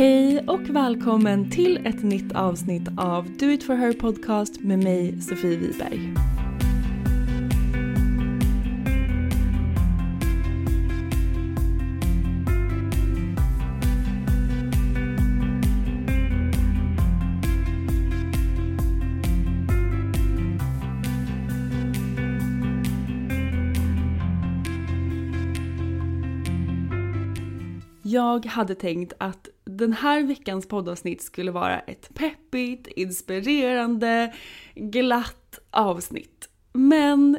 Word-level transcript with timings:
Hej 0.00 0.44
och 0.46 0.70
välkommen 0.70 1.50
till 1.50 1.86
ett 1.86 2.02
nytt 2.02 2.32
avsnitt 2.32 2.88
av 2.96 3.36
Do 3.38 3.46
It 3.46 3.64
For 3.64 3.74
Her 3.74 3.92
Podcast 3.92 4.60
med 4.60 4.78
mig 4.78 5.22
Sofie 5.22 5.56
Wiberg. 5.56 6.14
Jag 28.10 28.46
hade 28.46 28.74
tänkt 28.74 29.12
att 29.18 29.48
den 29.64 29.92
här 29.92 30.22
veckans 30.22 30.68
poddavsnitt 30.68 31.22
skulle 31.22 31.50
vara 31.50 31.80
ett 31.80 32.14
peppigt, 32.14 32.86
inspirerande, 32.86 34.34
glatt 34.74 35.58
avsnitt. 35.70 36.48
Men 36.72 37.38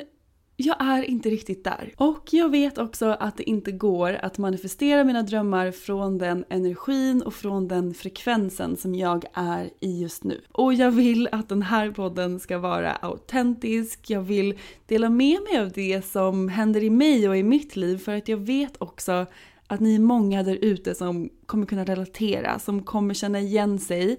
jag 0.56 0.76
är 0.80 1.04
inte 1.04 1.30
riktigt 1.30 1.64
där. 1.64 1.94
Och 1.98 2.28
jag 2.32 2.50
vet 2.50 2.78
också 2.78 3.06
att 3.20 3.38
det 3.38 3.50
inte 3.50 3.72
går 3.72 4.14
att 4.14 4.38
manifestera 4.38 5.04
mina 5.04 5.24
drömmar 5.24 5.72
från 5.72 6.18
den 6.18 6.46
energin 6.50 7.22
och 7.22 7.34
från 7.34 7.68
den 7.68 7.94
frekvensen 7.94 8.78
som 8.78 8.96
jag 8.96 9.26
är 9.34 9.70
i 9.80 10.02
just 10.02 10.24
nu. 10.24 10.42
Och 10.52 10.74
jag 10.74 10.92
vill 10.92 11.30
att 11.32 11.50
den 11.50 11.62
här 11.62 11.92
podden 11.92 12.40
ska 12.40 12.58
vara 12.58 12.92
autentisk, 12.92 14.10
jag 14.10 14.22
vill 14.22 14.60
dela 14.86 15.10
med 15.10 15.40
mig 15.42 15.60
av 15.62 15.72
det 15.72 16.06
som 16.06 16.50
händer 16.50 16.84
i 16.84 16.90
mig 16.90 17.30
och 17.30 17.38
i 17.38 17.44
mitt 17.44 17.76
liv 17.76 17.98
för 17.98 18.16
att 18.16 18.28
jag 18.28 18.38
vet 18.38 18.82
också 18.82 19.26
att 19.72 19.80
ni 19.80 19.96
är 19.96 20.00
många 20.00 20.44
där 20.44 20.56
ute 20.62 20.96
som 20.96 21.30
kommer 21.46 21.66
kunna 21.66 21.84
relatera, 21.84 22.60
som 22.60 22.84
kommer 22.84 23.14
känna 23.14 23.40
igen 23.40 23.80
sig. 23.80 24.18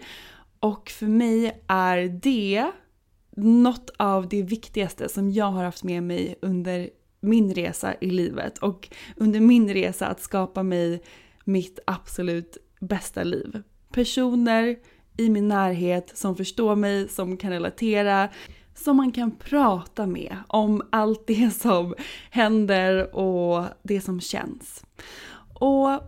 Och 0.60 0.90
för 0.90 1.06
mig 1.06 1.62
är 1.66 2.20
det 2.22 2.70
något 3.36 3.90
av 3.96 4.28
det 4.28 4.42
viktigaste 4.42 5.08
som 5.08 5.30
jag 5.30 5.46
har 5.50 5.64
haft 5.64 5.84
med 5.84 6.02
mig 6.02 6.34
under 6.42 6.90
min 7.20 7.54
resa 7.54 7.94
i 8.00 8.10
livet 8.10 8.58
och 8.58 8.88
under 9.16 9.40
min 9.40 9.74
resa 9.74 10.06
att 10.06 10.20
skapa 10.20 10.62
mig 10.62 11.02
mitt 11.44 11.78
absolut 11.86 12.56
bästa 12.80 13.24
liv. 13.24 13.62
Personer 13.92 14.76
i 15.16 15.28
min 15.28 15.48
närhet 15.48 16.12
som 16.14 16.36
förstår 16.36 16.76
mig, 16.76 17.08
som 17.08 17.36
kan 17.36 17.50
relatera, 17.50 18.28
som 18.74 18.96
man 18.96 19.12
kan 19.12 19.30
prata 19.30 20.06
med 20.06 20.36
om 20.46 20.82
allt 20.90 21.26
det 21.26 21.50
som 21.50 21.94
händer 22.30 23.16
och 23.16 23.64
det 23.82 24.00
som 24.00 24.20
känns. 24.20 24.84
Och 25.62 26.00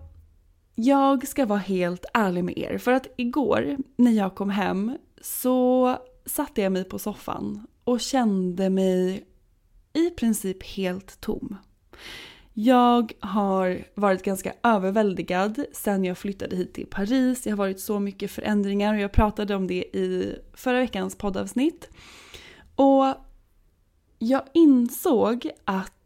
jag 0.74 1.28
ska 1.28 1.46
vara 1.46 1.58
helt 1.58 2.04
ärlig 2.14 2.44
med 2.44 2.58
er 2.58 2.78
för 2.78 2.92
att 2.92 3.06
igår 3.16 3.76
när 3.96 4.10
jag 4.10 4.34
kom 4.34 4.50
hem 4.50 4.98
så 5.20 5.96
satte 6.26 6.62
jag 6.62 6.72
mig 6.72 6.84
på 6.84 6.98
soffan 6.98 7.66
och 7.84 8.00
kände 8.00 8.70
mig 8.70 9.24
i 9.92 10.10
princip 10.10 10.62
helt 10.62 11.20
tom. 11.20 11.56
Jag 12.52 13.12
har 13.20 13.84
varit 13.94 14.22
ganska 14.22 14.52
överväldigad 14.62 15.64
sen 15.72 16.04
jag 16.04 16.18
flyttade 16.18 16.56
hit 16.56 16.74
till 16.74 16.86
Paris. 16.86 17.42
Det 17.42 17.50
har 17.50 17.56
varit 17.56 17.80
så 17.80 18.00
mycket 18.00 18.30
förändringar 18.30 18.94
och 18.94 19.00
jag 19.00 19.12
pratade 19.12 19.54
om 19.54 19.66
det 19.66 19.96
i 19.96 20.38
förra 20.54 20.80
veckans 20.80 21.16
poddavsnitt. 21.16 21.90
Och 22.76 23.14
jag 24.18 24.42
insåg 24.54 25.50
att 25.64 26.03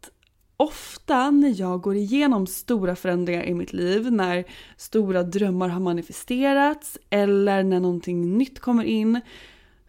ofta 0.59 1.31
när 1.31 1.59
jag 1.59 1.81
går 1.81 1.95
igenom 1.95 2.47
stora 2.47 2.95
förändringar 2.95 3.43
i 3.43 3.53
mitt 3.53 3.73
liv, 3.73 4.11
när 4.11 4.45
stora 4.77 5.23
drömmar 5.23 5.67
har 5.67 5.79
manifesterats 5.79 6.97
eller 7.09 7.63
när 7.63 7.79
någonting 7.79 8.37
nytt 8.37 8.59
kommer 8.59 8.83
in, 8.83 9.21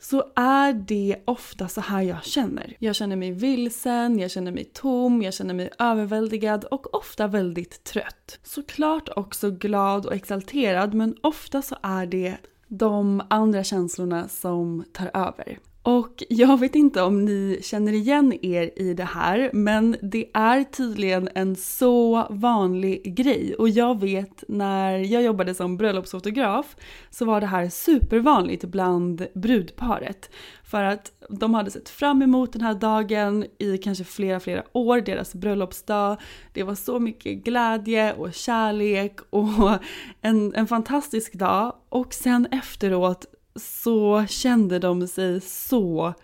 så 0.00 0.24
är 0.36 0.72
det 0.72 1.16
ofta 1.24 1.68
så 1.68 1.80
här 1.80 2.02
jag 2.02 2.24
känner. 2.24 2.76
Jag 2.78 2.96
känner 2.96 3.16
mig 3.16 3.32
vilsen, 3.32 4.18
jag 4.18 4.30
känner 4.30 4.52
mig 4.52 4.64
tom, 4.64 5.22
jag 5.22 5.34
känner 5.34 5.54
mig 5.54 5.70
överväldigad 5.78 6.64
och 6.64 6.94
ofta 6.94 7.26
väldigt 7.26 7.84
trött. 7.84 8.38
Såklart 8.42 9.08
också 9.16 9.50
glad 9.50 10.06
och 10.06 10.14
exalterad 10.14 10.94
men 10.94 11.16
ofta 11.20 11.62
så 11.62 11.76
är 11.82 12.06
det 12.06 12.36
de 12.68 13.22
andra 13.30 13.64
känslorna 13.64 14.28
som 14.28 14.84
tar 14.92 15.10
över. 15.14 15.58
Och 15.82 16.22
jag 16.28 16.60
vet 16.60 16.74
inte 16.74 17.02
om 17.02 17.24
ni 17.24 17.58
känner 17.62 17.92
igen 17.92 18.38
er 18.42 18.70
i 18.76 18.94
det 18.94 19.04
här 19.04 19.50
men 19.52 19.96
det 20.02 20.30
är 20.34 20.64
tydligen 20.64 21.28
en 21.34 21.56
så 21.56 22.26
vanlig 22.30 23.16
grej 23.16 23.54
och 23.54 23.68
jag 23.68 24.00
vet 24.00 24.44
när 24.48 24.98
jag 24.98 25.22
jobbade 25.22 25.54
som 25.54 25.76
bröllopsfotograf 25.76 26.76
så 27.10 27.24
var 27.24 27.40
det 27.40 27.46
här 27.46 27.68
supervanligt 27.68 28.64
bland 28.64 29.26
brudparet. 29.34 30.30
För 30.64 30.84
att 30.84 31.12
de 31.30 31.54
hade 31.54 31.70
sett 31.70 31.88
fram 31.88 32.22
emot 32.22 32.52
den 32.52 32.62
här 32.62 32.74
dagen 32.74 33.46
i 33.58 33.78
kanske 33.78 34.04
flera, 34.04 34.40
flera 34.40 34.64
år, 34.72 35.00
deras 35.00 35.34
bröllopsdag. 35.34 36.16
Det 36.52 36.62
var 36.62 36.74
så 36.74 36.98
mycket 36.98 37.44
glädje 37.44 38.12
och 38.12 38.34
kärlek 38.34 39.20
och 39.30 39.78
en, 40.20 40.54
en 40.54 40.66
fantastisk 40.66 41.34
dag. 41.34 41.74
Och 41.88 42.14
sen 42.14 42.46
efteråt 42.50 43.26
så 43.56 44.26
kände 44.28 44.78
de 44.78 45.08
sig 45.08 45.40
så 45.40 46.14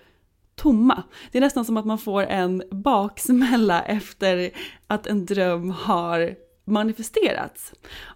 tomma. 0.55 1.03
Det 1.33 1.39
är 1.39 1.43
nästan 1.43 1.65
som 1.65 1.77
att 1.77 1.87
man 1.87 1.99
får 1.99 2.23
en 2.23 2.63
baksmälla 2.71 3.83
efter 3.83 4.51
att 4.87 5.07
en 5.07 5.27
dröm 5.27 5.71
har 5.71 6.37
manifesterats. 6.65 7.73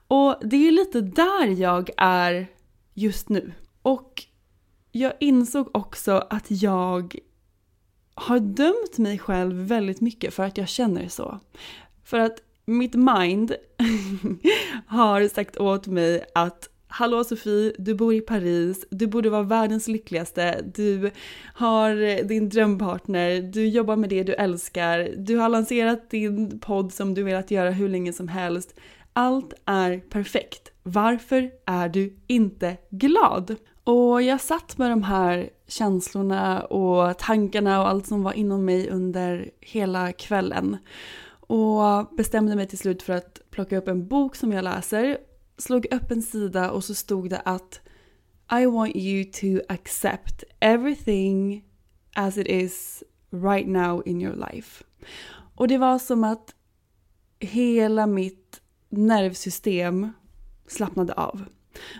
Och 0.09 0.37
det 0.43 0.69
är 0.69 0.71
lite 0.71 1.01
där 1.01 1.47
jag 1.47 1.91
är 1.97 2.47
just 2.95 3.29
nu. 3.29 3.53
Och 3.83 4.25
jag 4.93 5.13
insåg 5.21 5.77
också 5.77 6.27
att 6.31 6.47
jag 6.49 7.17
har 8.15 8.39
dömt 8.39 8.99
mig 8.99 9.19
själv 9.19 9.57
väldigt 9.57 10.01
mycket 10.01 10.35
för 10.35 10.43
att 10.43 10.59
jag 10.59 10.69
känner 10.69 11.09
så. 11.09 11.41
För 12.05 12.19
att 12.19 12.39
mitt 12.65 12.95
mind 12.95 13.55
har 14.87 15.29
sagt 15.29 15.57
åt 15.57 15.87
mig 15.87 16.25
att 16.35 16.70
Hallå 16.93 17.25
Sofie, 17.25 17.73
du 17.79 17.95
bor 17.95 18.15
i 18.15 18.21
Paris, 18.21 18.87
du 18.91 19.07
borde 19.07 19.31
vara 19.31 19.43
världens 19.43 19.89
lyckligaste, 19.89 20.65
du 20.75 21.11
har 21.55 22.03
eh, 22.03 22.27
din 22.27 22.49
drömpartner, 22.49 23.43
du 23.43 23.69
jobbar 23.69 23.97
med 23.97 24.11
det 24.11 24.23
du 24.23 24.35
älskar, 24.35 25.09
du 25.17 25.37
har 25.37 25.49
lanserat 25.49 26.11
din 26.11 26.61
podd 26.61 26.93
som 26.93 27.15
du 27.15 27.23
velat 27.23 27.51
göra 27.51 27.71
hur 27.71 27.89
länge 27.89 28.13
som 28.13 28.29
helst. 28.29 28.75
Allt 29.13 29.55
är 29.65 29.99
perfekt. 29.99 30.73
Varför 30.83 31.51
är 31.67 31.89
du 31.89 32.17
inte 32.27 32.77
glad? 32.91 33.57
Och 33.85 34.23
jag 34.23 34.41
satt 34.41 34.79
med 34.79 34.91
de 34.91 35.03
här 35.03 35.51
känslorna 35.67 36.61
och 36.61 37.19
tankarna 37.19 37.81
och 37.81 37.89
allt 37.89 38.07
som 38.07 38.23
var 38.23 38.33
inom 38.33 38.65
mig 38.65 38.91
under 38.91 39.51
hela 39.61 40.13
kvällen. 40.13 40.77
Och 41.41 42.17
bestämde 42.17 42.57
mig 42.57 42.69
till 42.69 42.79
slut 42.79 43.03
för 43.03 43.13
att 43.13 43.41
plocka 43.51 43.79
upp 43.79 43.89
en 43.89 44.09
bok 44.09 44.37
som 44.37 44.53
jag 44.53 44.65
läser 44.65 45.19
slog 45.61 45.87
upp 45.91 46.11
en 46.11 46.23
sida 46.23 46.71
och 46.71 46.85
så 46.85 46.95
stod 46.95 47.31
det 47.31 47.41
att 47.45 47.81
I 48.53 48.67
want 48.67 48.97
you 48.97 49.25
to 49.25 49.73
accept 49.73 50.45
everything 50.61 51.65
as 52.15 52.39
it 52.39 52.47
is 52.47 53.05
right 53.31 53.69
now 53.69 54.03
in 54.07 54.23
your 54.23 54.37
life. 54.53 54.85
Och 55.55 55.69
det 55.69 55.79
var 55.79 55.99
som 55.99 56.25
att 56.25 56.55
hela 57.41 58.07
mitt 58.07 58.61
nervsystem 58.89 60.13
slappnade 60.67 61.13
av. 61.13 61.45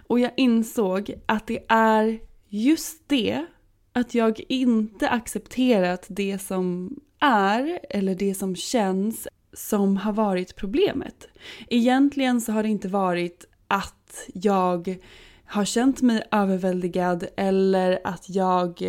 Och 0.07 0.21
jag 0.21 0.33
insåg 0.37 1.15
att 1.27 1.47
det 1.47 1.65
är 1.69 2.21
just 2.49 3.09
det, 3.09 3.47
att 3.93 4.15
jag 4.15 4.41
inte 4.49 5.09
accepterat 5.09 6.07
det 6.09 6.39
som 6.39 6.97
är 7.21 7.81
eller 7.91 8.15
det 8.15 8.35
som 8.35 8.57
känns 8.57 9.29
som 9.53 9.97
har 9.97 10.13
varit 10.13 10.57
problemet. 10.57 11.29
Egentligen 11.69 12.41
så 12.41 12.53
har 12.53 12.63
det 12.63 12.69
inte 12.69 12.89
varit 12.89 13.45
att 13.71 14.29
jag 14.35 14.99
har 15.45 15.65
känt 15.65 16.03
mig 16.03 16.23
överväldigad 16.31 17.27
eller 17.37 17.99
att 18.05 18.31
jag 18.31 18.83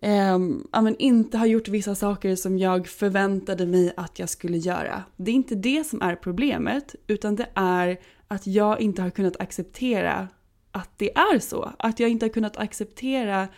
eh, 0.00 0.38
men 0.82 0.96
inte 0.98 1.38
har 1.38 1.46
gjort 1.46 1.68
vissa 1.68 1.94
saker 1.94 2.36
som 2.36 2.58
jag 2.58 2.88
förväntade 2.88 3.66
mig 3.66 3.92
att 3.96 4.18
jag 4.18 4.28
skulle 4.28 4.56
göra. 4.56 5.02
Det 5.16 5.30
är 5.30 5.34
inte 5.34 5.54
det 5.54 5.84
som 5.84 6.02
är 6.02 6.16
problemet 6.16 6.94
utan 7.06 7.36
det 7.36 7.48
är 7.54 8.00
att 8.28 8.46
jag 8.46 8.80
inte 8.80 9.02
har 9.02 9.10
kunnat 9.10 9.40
acceptera 9.40 10.28
att 10.72 10.90
det 10.96 11.16
är 11.16 11.38
så. 11.38 11.72
Att 11.78 12.00
jag 12.00 12.10
inte 12.10 12.26
har 12.26 12.30
kunnat 12.30 12.56
acceptera 12.56 13.48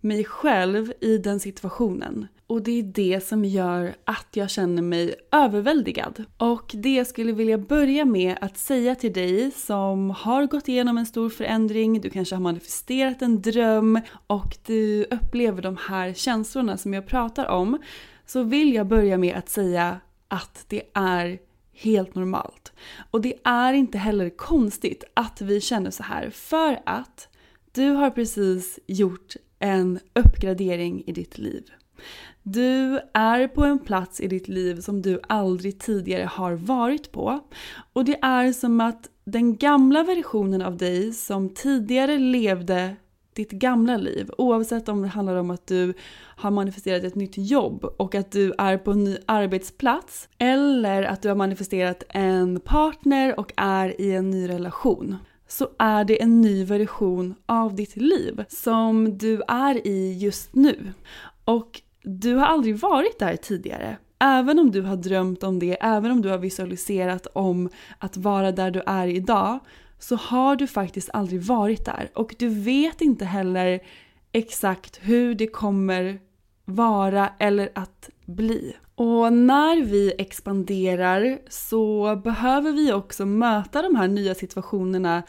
mig 0.00 0.24
själv 0.24 0.92
i 1.00 1.18
den 1.18 1.40
situationen. 1.40 2.26
Och 2.46 2.62
det 2.62 2.78
är 2.78 2.82
det 2.82 3.26
som 3.26 3.44
gör 3.44 3.94
att 4.04 4.28
jag 4.32 4.50
känner 4.50 4.82
mig 4.82 5.14
överväldigad. 5.32 6.24
Och 6.36 6.70
det 6.74 6.94
jag 6.94 7.06
skulle 7.06 7.32
vilja 7.32 7.58
börja 7.58 8.04
med 8.04 8.38
att 8.40 8.58
säga 8.58 8.94
till 8.94 9.12
dig 9.12 9.50
som 9.50 10.10
har 10.10 10.46
gått 10.46 10.68
igenom 10.68 10.98
en 10.98 11.06
stor 11.06 11.28
förändring, 11.30 12.00
du 12.00 12.10
kanske 12.10 12.34
har 12.34 12.42
manifesterat 12.42 13.22
en 13.22 13.42
dröm 13.42 14.00
och 14.26 14.56
du 14.66 15.04
upplever 15.04 15.62
de 15.62 15.76
här 15.88 16.12
känslorna 16.12 16.76
som 16.76 16.94
jag 16.94 17.06
pratar 17.06 17.46
om. 17.46 17.78
Så 18.26 18.42
vill 18.42 18.74
jag 18.74 18.86
börja 18.86 19.18
med 19.18 19.36
att 19.36 19.48
säga 19.48 20.00
att 20.28 20.64
det 20.68 20.82
är 20.94 21.38
helt 21.72 22.14
normalt. 22.14 22.72
Och 23.10 23.20
det 23.20 23.34
är 23.44 23.72
inte 23.72 23.98
heller 23.98 24.30
konstigt 24.30 25.04
att 25.14 25.40
vi 25.40 25.60
känner 25.60 25.90
så 25.90 26.02
här 26.02 26.30
för 26.30 26.80
att 26.86 27.28
du 27.72 27.90
har 27.90 28.10
precis 28.10 28.78
gjort 28.86 29.36
en 29.58 29.98
uppgradering 30.14 31.02
i 31.06 31.12
ditt 31.12 31.38
liv. 31.38 31.64
Du 32.42 33.00
är 33.14 33.48
på 33.48 33.64
en 33.64 33.78
plats 33.78 34.20
i 34.20 34.28
ditt 34.28 34.48
liv 34.48 34.80
som 34.80 35.02
du 35.02 35.20
aldrig 35.28 35.78
tidigare 35.78 36.24
har 36.24 36.52
varit 36.52 37.12
på. 37.12 37.40
Och 37.92 38.04
det 38.04 38.18
är 38.22 38.52
som 38.52 38.80
att 38.80 39.08
den 39.24 39.56
gamla 39.56 40.02
versionen 40.02 40.62
av 40.62 40.76
dig 40.76 41.12
som 41.12 41.54
tidigare 41.54 42.18
levde 42.18 42.96
ditt 43.32 43.50
gamla 43.50 43.96
liv, 43.96 44.30
oavsett 44.38 44.88
om 44.88 45.02
det 45.02 45.08
handlar 45.08 45.36
om 45.36 45.50
att 45.50 45.66
du 45.66 45.94
har 46.36 46.50
manifesterat 46.50 47.04
ett 47.04 47.14
nytt 47.14 47.38
jobb 47.38 47.84
och 47.84 48.14
att 48.14 48.32
du 48.32 48.52
är 48.58 48.78
på 48.78 48.90
en 48.90 49.04
ny 49.04 49.16
arbetsplats 49.26 50.28
eller 50.38 51.02
att 51.02 51.22
du 51.22 51.28
har 51.28 51.36
manifesterat 51.36 52.02
en 52.08 52.60
partner 52.60 53.40
och 53.40 53.52
är 53.56 54.00
i 54.00 54.12
en 54.12 54.30
ny 54.30 54.48
relation 54.48 55.16
så 55.52 55.68
är 55.78 56.04
det 56.04 56.22
en 56.22 56.40
ny 56.40 56.64
version 56.64 57.34
av 57.46 57.74
ditt 57.74 57.96
liv 57.96 58.44
som 58.48 59.18
du 59.18 59.42
är 59.48 59.86
i 59.86 60.18
just 60.18 60.54
nu. 60.54 60.92
Och 61.44 61.82
du 62.02 62.34
har 62.34 62.46
aldrig 62.46 62.78
varit 62.78 63.18
där 63.18 63.36
tidigare. 63.36 63.96
Även 64.18 64.58
om 64.58 64.70
du 64.70 64.82
har 64.82 64.96
drömt 64.96 65.42
om 65.42 65.58
det, 65.58 65.76
även 65.80 66.10
om 66.10 66.22
du 66.22 66.28
har 66.28 66.38
visualiserat 66.38 67.26
om 67.26 67.68
att 67.98 68.16
vara 68.16 68.52
där 68.52 68.70
du 68.70 68.82
är 68.86 69.06
idag, 69.06 69.58
så 69.98 70.16
har 70.16 70.56
du 70.56 70.66
faktiskt 70.66 71.10
aldrig 71.12 71.42
varit 71.42 71.84
där. 71.84 72.10
Och 72.14 72.34
du 72.38 72.48
vet 72.48 73.00
inte 73.00 73.24
heller 73.24 73.80
exakt 74.32 74.98
hur 75.02 75.34
det 75.34 75.46
kommer 75.46 76.20
vara 76.64 77.28
eller 77.38 77.70
att 77.74 78.10
bli. 78.26 78.76
Och 79.00 79.32
när 79.32 79.82
vi 79.82 80.12
expanderar 80.18 81.38
så 81.48 82.16
behöver 82.24 82.72
vi 82.72 82.92
också 82.92 83.26
möta 83.26 83.82
de 83.82 83.96
här 83.96 84.08
nya 84.08 84.34
situationerna 84.34 85.22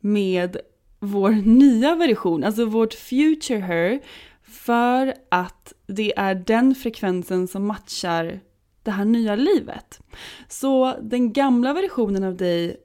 med 0.00 0.56
vår 0.98 1.30
nya 1.30 1.94
version, 1.94 2.44
alltså 2.44 2.64
vårt 2.64 2.94
future 2.94 3.58
her, 3.58 4.00
för 4.42 5.14
att 5.28 5.72
det 5.86 6.18
är 6.18 6.34
den 6.34 6.74
frekvensen 6.74 7.48
som 7.48 7.66
matchar 7.66 8.40
det 8.82 8.90
här 8.90 9.04
nya 9.04 9.36
livet. 9.36 10.00
Så 10.48 10.96
den 11.02 11.32
gamla 11.32 11.72
versionen 11.72 12.24
av 12.24 12.36
dig 12.36 12.76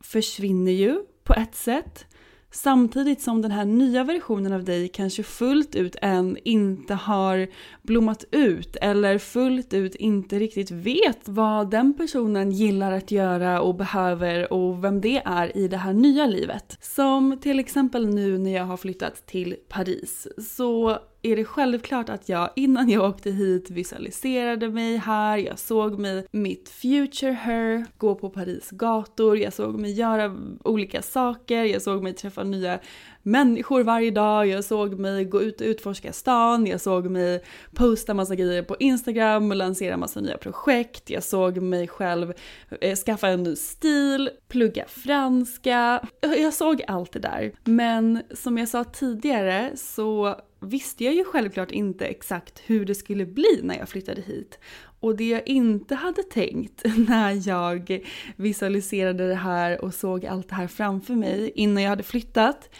försvinner 0.00 0.72
ju 0.72 1.02
på 1.24 1.34
ett 1.34 1.54
sätt. 1.54 2.06
Samtidigt 2.52 3.20
som 3.20 3.42
den 3.42 3.50
här 3.50 3.64
nya 3.64 4.04
versionen 4.04 4.52
av 4.52 4.64
dig 4.64 4.88
kanske 4.88 5.22
fullt 5.22 5.74
ut 5.74 5.96
än 6.02 6.38
inte 6.44 6.94
har 6.94 7.48
blommat 7.82 8.24
ut 8.30 8.76
eller 8.76 9.18
fullt 9.18 9.74
ut 9.74 9.94
inte 9.94 10.38
riktigt 10.38 10.70
vet 10.70 11.28
vad 11.28 11.70
den 11.70 11.94
personen 11.94 12.50
gillar 12.50 12.92
att 12.92 13.10
göra 13.10 13.60
och 13.60 13.74
behöver 13.74 14.52
och 14.52 14.84
vem 14.84 15.00
det 15.00 15.22
är 15.24 15.56
i 15.56 15.68
det 15.68 15.76
här 15.76 15.92
nya 15.92 16.26
livet. 16.26 16.78
Som 16.80 17.38
till 17.40 17.58
exempel 17.58 18.06
nu 18.06 18.38
när 18.38 18.54
jag 18.54 18.64
har 18.64 18.76
flyttat 18.76 19.26
till 19.26 19.56
Paris 19.68 20.28
så 20.56 20.98
är 21.22 21.36
det 21.36 21.44
självklart 21.44 22.08
att 22.08 22.28
jag 22.28 22.50
innan 22.56 22.88
jag 22.88 23.04
åkte 23.04 23.30
hit 23.30 23.70
visualiserade 23.70 24.68
mig 24.68 24.96
här, 24.96 25.38
jag 25.38 25.58
såg 25.58 25.98
mig, 25.98 26.26
mitt 26.30 26.68
future 26.68 27.32
her, 27.32 27.86
gå 27.98 28.14
på 28.14 28.30
Paris 28.30 28.70
gator, 28.70 29.38
jag 29.38 29.52
såg 29.52 29.80
mig 29.80 29.92
göra 29.92 30.36
olika 30.64 31.02
saker, 31.02 31.64
jag 31.64 31.82
såg 31.82 32.02
mig 32.02 32.12
träffa 32.12 32.42
nya 32.42 32.78
människor 33.22 33.82
varje 33.82 34.10
dag, 34.10 34.46
jag 34.46 34.64
såg 34.64 34.98
mig 34.98 35.24
gå 35.24 35.42
ut 35.42 35.60
och 35.60 35.64
utforska 35.64 36.12
stan, 36.12 36.66
jag 36.66 36.80
såg 36.80 37.10
mig 37.10 37.42
posta 37.74 38.14
massa 38.14 38.34
grejer 38.34 38.62
på 38.62 38.76
Instagram 38.80 39.50
och 39.50 39.56
lansera 39.56 39.96
massa 39.96 40.20
nya 40.20 40.38
projekt, 40.38 41.10
jag 41.10 41.22
såg 41.22 41.58
mig 41.58 41.88
själv 41.88 42.32
eh, 42.80 42.96
skaffa 42.96 43.28
en 43.28 43.42
ny 43.42 43.56
stil, 43.56 44.30
plugga 44.48 44.84
franska, 44.88 46.08
jag 46.20 46.54
såg 46.54 46.82
allt 46.86 47.12
det 47.12 47.18
där. 47.18 47.52
Men 47.64 48.22
som 48.34 48.58
jag 48.58 48.68
sa 48.68 48.84
tidigare 48.84 49.70
så 49.76 50.36
visste 50.60 51.04
jag 51.04 51.14
ju 51.14 51.24
självklart 51.24 51.70
inte 51.70 52.06
exakt 52.06 52.62
hur 52.66 52.84
det 52.84 52.94
skulle 52.94 53.26
bli 53.26 53.60
när 53.62 53.78
jag 53.78 53.88
flyttade 53.88 54.20
hit. 54.20 54.58
Och 55.00 55.16
det 55.16 55.28
jag 55.28 55.48
inte 55.48 55.94
hade 55.94 56.22
tänkt 56.22 56.82
när 57.08 57.48
jag 57.48 58.00
visualiserade 58.36 59.28
det 59.28 59.34
här 59.34 59.84
och 59.84 59.94
såg 59.94 60.26
allt 60.26 60.48
det 60.48 60.54
här 60.54 60.66
framför 60.66 61.14
mig 61.14 61.52
innan 61.54 61.82
jag 61.82 61.90
hade 61.90 62.02
flyttat 62.02 62.70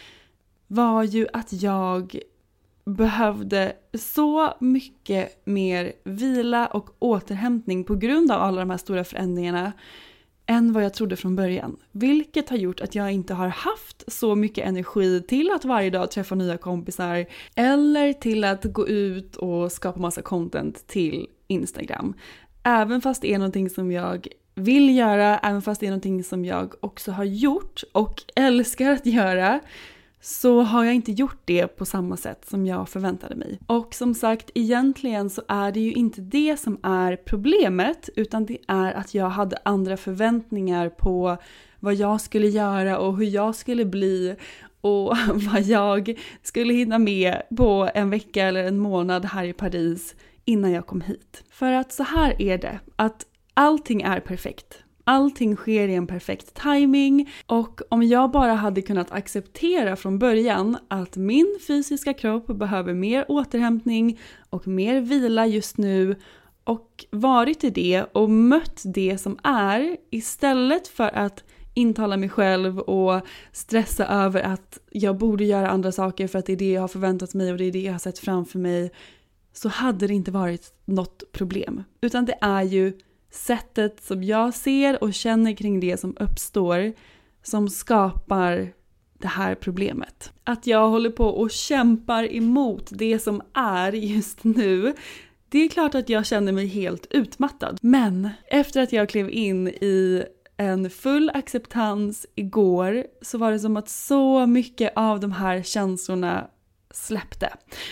var 0.72 1.02
ju 1.02 1.26
att 1.32 1.62
jag 1.62 2.18
behövde 2.84 3.72
så 3.94 4.54
mycket 4.60 5.46
mer 5.46 5.92
vila 6.04 6.66
och 6.66 6.90
återhämtning 6.98 7.84
på 7.84 7.94
grund 7.94 8.30
av 8.30 8.42
alla 8.42 8.60
de 8.60 8.70
här 8.70 8.76
stora 8.76 9.04
förändringarna 9.04 9.72
än 10.46 10.72
vad 10.72 10.84
jag 10.84 10.94
trodde 10.94 11.16
från 11.16 11.36
början. 11.36 11.76
Vilket 11.92 12.48
har 12.48 12.56
gjort 12.56 12.80
att 12.80 12.94
jag 12.94 13.12
inte 13.12 13.34
har 13.34 13.48
haft 13.48 14.12
så 14.12 14.34
mycket 14.34 14.66
energi 14.66 15.22
till 15.28 15.50
att 15.50 15.64
varje 15.64 15.90
dag 15.90 16.10
träffa 16.10 16.34
nya 16.34 16.58
kompisar 16.58 17.26
eller 17.54 18.12
till 18.12 18.44
att 18.44 18.64
gå 18.64 18.88
ut 18.88 19.36
och 19.36 19.72
skapa 19.72 20.00
massa 20.00 20.22
content 20.22 20.86
till 20.86 21.26
Instagram. 21.46 22.14
Även 22.62 23.00
fast 23.00 23.22
det 23.22 23.34
är 23.34 23.38
någonting 23.38 23.70
som 23.70 23.92
jag 23.92 24.28
vill 24.54 24.96
göra, 24.96 25.38
även 25.38 25.62
fast 25.62 25.80
det 25.80 25.86
är 25.86 25.90
någonting 25.90 26.24
som 26.24 26.44
jag 26.44 26.74
också 26.80 27.12
har 27.12 27.24
gjort 27.24 27.82
och 27.92 28.22
älskar 28.36 28.90
att 28.90 29.06
göra 29.06 29.60
så 30.24 30.62
har 30.62 30.84
jag 30.84 30.94
inte 30.94 31.12
gjort 31.12 31.40
det 31.44 31.66
på 31.66 31.84
samma 31.84 32.16
sätt 32.16 32.48
som 32.48 32.66
jag 32.66 32.88
förväntade 32.88 33.34
mig. 33.34 33.58
Och 33.66 33.94
som 33.94 34.14
sagt, 34.14 34.50
egentligen 34.54 35.30
så 35.30 35.42
är 35.48 35.72
det 35.72 35.80
ju 35.80 35.92
inte 35.92 36.20
det 36.20 36.56
som 36.56 36.80
är 36.82 37.16
problemet 37.16 38.08
utan 38.16 38.46
det 38.46 38.58
är 38.68 38.92
att 38.92 39.14
jag 39.14 39.28
hade 39.28 39.56
andra 39.64 39.96
förväntningar 39.96 40.88
på 40.88 41.36
vad 41.80 41.94
jag 41.94 42.20
skulle 42.20 42.46
göra 42.46 42.98
och 42.98 43.16
hur 43.16 43.26
jag 43.26 43.54
skulle 43.54 43.84
bli 43.84 44.36
och 44.80 45.16
vad 45.34 45.62
jag 45.62 46.18
skulle 46.42 46.74
hinna 46.74 46.98
med 46.98 47.42
på 47.56 47.90
en 47.94 48.10
vecka 48.10 48.44
eller 48.44 48.64
en 48.64 48.78
månad 48.78 49.24
här 49.24 49.44
i 49.44 49.52
Paris 49.52 50.14
innan 50.44 50.70
jag 50.72 50.86
kom 50.86 51.00
hit. 51.00 51.44
För 51.50 51.72
att 51.72 51.92
så 51.92 52.02
här 52.02 52.42
är 52.42 52.58
det, 52.58 52.80
att 52.96 53.26
allting 53.54 54.02
är 54.02 54.20
perfekt. 54.20 54.78
Allting 55.04 55.56
sker 55.56 55.88
i 55.88 55.94
en 55.94 56.06
perfekt 56.06 56.54
timing 56.54 57.30
och 57.46 57.80
om 57.88 58.02
jag 58.02 58.30
bara 58.30 58.52
hade 58.52 58.82
kunnat 58.82 59.12
acceptera 59.12 59.96
från 59.96 60.18
början 60.18 60.76
att 60.88 61.16
min 61.16 61.58
fysiska 61.66 62.14
kropp 62.14 62.46
behöver 62.46 62.94
mer 62.94 63.24
återhämtning 63.28 64.18
och 64.50 64.66
mer 64.66 65.00
vila 65.00 65.46
just 65.46 65.78
nu 65.78 66.16
och 66.64 67.04
varit 67.10 67.64
i 67.64 67.70
det 67.70 68.04
och 68.12 68.30
mött 68.30 68.82
det 68.84 69.18
som 69.18 69.38
är 69.42 69.96
istället 70.10 70.88
för 70.88 71.16
att 71.16 71.44
intala 71.74 72.16
mig 72.16 72.28
själv 72.28 72.78
och 72.78 73.26
stressa 73.52 74.06
över 74.06 74.42
att 74.42 74.78
jag 74.90 75.18
borde 75.18 75.44
göra 75.44 75.70
andra 75.70 75.92
saker 75.92 76.26
för 76.26 76.38
att 76.38 76.46
det 76.46 76.52
är 76.52 76.56
det 76.56 76.72
jag 76.72 76.80
har 76.80 76.88
förväntat 76.88 77.34
mig 77.34 77.52
och 77.52 77.58
det 77.58 77.64
är 77.64 77.72
det 77.72 77.82
jag 77.82 77.92
har 77.92 77.98
sett 77.98 78.18
framför 78.18 78.58
mig 78.58 78.90
så 79.52 79.68
hade 79.68 80.06
det 80.06 80.14
inte 80.14 80.30
varit 80.30 80.74
något 80.84 81.32
problem. 81.32 81.84
Utan 82.00 82.24
det 82.24 82.38
är 82.40 82.62
ju 82.62 82.92
sättet 83.32 84.00
som 84.02 84.24
jag 84.24 84.54
ser 84.54 85.04
och 85.04 85.14
känner 85.14 85.56
kring 85.56 85.80
det 85.80 86.00
som 86.00 86.16
uppstår 86.20 86.92
som 87.42 87.68
skapar 87.68 88.72
det 89.18 89.28
här 89.28 89.54
problemet. 89.54 90.32
Att 90.44 90.66
jag 90.66 90.88
håller 90.88 91.10
på 91.10 91.24
och 91.24 91.50
kämpar 91.50 92.34
emot 92.34 92.90
det 92.92 93.18
som 93.18 93.42
är 93.54 93.92
just 93.92 94.44
nu 94.44 94.94
det 95.52 95.58
är 95.58 95.68
klart 95.68 95.94
att 95.94 96.08
jag 96.08 96.26
känner 96.26 96.52
mig 96.52 96.66
helt 96.66 97.06
utmattad. 97.10 97.78
Men 97.82 98.30
efter 98.46 98.82
att 98.82 98.92
jag 98.92 99.08
klev 99.08 99.30
in 99.30 99.68
i 99.68 100.24
en 100.56 100.90
full 100.90 101.30
acceptans 101.34 102.26
igår 102.34 103.06
så 103.22 103.38
var 103.38 103.52
det 103.52 103.58
som 103.58 103.76
att 103.76 103.88
så 103.88 104.46
mycket 104.46 104.92
av 104.96 105.20
de 105.20 105.32
här 105.32 105.62
känslorna 105.62 106.46
släppte. 106.92 107.48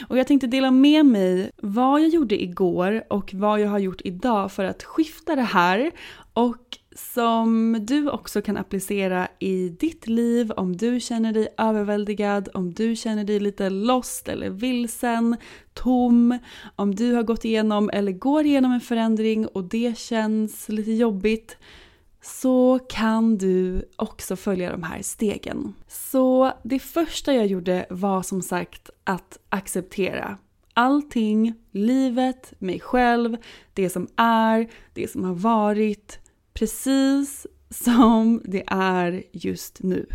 Och 0.09 0.19
jag 0.19 0.27
tänkte 0.27 0.47
dela 0.47 0.71
med 0.71 1.07
mig 1.07 1.51
vad 1.57 2.01
jag 2.01 2.09
gjorde 2.09 2.43
igår 2.43 3.05
och 3.09 3.35
vad 3.35 3.61
jag 3.61 3.69
har 3.69 3.79
gjort 3.79 4.01
idag 4.05 4.53
för 4.53 4.65
att 4.65 4.83
skifta 4.83 5.37
det 5.37 5.43
här 5.43 5.91
och 6.33 6.79
som 6.97 7.79
du 7.81 8.11
också 8.11 8.43
kan 8.43 8.57
applicera 8.57 9.29
i 9.39 9.69
ditt 9.69 10.07
liv 10.07 10.53
om 10.53 10.77
du 10.77 11.01
känner 11.01 11.33
dig 11.33 11.49
överväldigad, 11.59 12.49
om 12.55 12.73
du 12.73 12.97
känner 12.97 13.25
dig 13.25 13.41
lite 13.41 13.71
lost 13.71 14.29
eller 14.29 14.51
vilsen, 14.51 15.37
tom, 15.75 16.39
om 16.77 16.95
du 16.95 17.13
har 17.13 17.23
gått 17.23 17.45
igenom 17.45 17.91
eller 17.93 18.13
går 18.13 18.47
igenom 18.47 18.73
en 18.73 18.81
förändring 18.81 19.47
och 19.47 19.65
det 19.65 19.99
känns 19.99 20.69
lite 20.69 20.93
jobbigt 20.93 21.57
så 22.23 22.79
kan 22.89 23.39
du 23.39 23.89
också 23.97 24.37
följa 24.37 24.71
de 24.71 24.83
här 24.83 25.03
stegen. 25.03 25.75
Så 25.89 26.53
det 26.63 26.79
första 26.79 27.35
jag 27.35 27.47
gjorde 27.47 27.87
var 27.91 28.23
som 28.23 28.43
sagt 28.43 28.91
att 29.05 29.39
acceptera 29.49 30.39
allting, 30.75 31.55
livet, 31.71 32.53
mig 32.59 32.81
själv, 32.81 33.37
det 33.75 33.91
som 33.91 34.09
är, 34.17 34.71
det 34.95 35.11
som 35.11 35.25
har 35.25 35.35
varit, 35.35 36.19
precis 36.53 37.47
som 37.71 38.43
det 38.45 38.65
är 38.67 39.23
just 39.33 39.83
nu. 39.83 40.07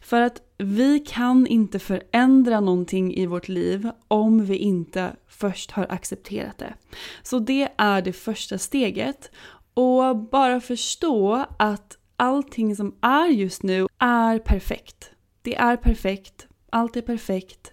För 0.00 0.20
att 0.20 0.42
vi 0.58 0.98
kan 0.98 1.46
inte 1.46 1.78
förändra 1.78 2.60
någonting 2.60 3.14
i 3.14 3.26
vårt 3.26 3.48
liv 3.48 3.90
om 4.08 4.44
vi 4.44 4.56
inte 4.56 5.16
först 5.28 5.70
har 5.70 5.86
accepterat 5.88 6.58
det. 6.58 6.74
Så 7.22 7.38
det 7.38 7.68
är 7.76 8.02
det 8.02 8.12
första 8.12 8.58
steget 8.58 9.30
och 9.74 10.16
bara 10.16 10.60
förstå 10.60 11.46
att 11.58 11.98
allting 12.16 12.76
som 12.76 12.94
är 13.00 13.26
just 13.26 13.62
nu 13.62 13.86
är 13.98 14.38
perfekt. 14.38 15.10
Det 15.42 15.54
är 15.56 15.76
perfekt, 15.76 16.48
allt 16.70 16.96
är 16.96 17.02
perfekt. 17.02 17.72